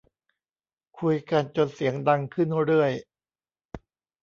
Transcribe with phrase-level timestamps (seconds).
[0.99, 2.91] คุยกันจนเสียงดังขึ้นเรื่อย